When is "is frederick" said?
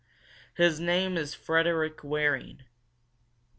1.15-2.03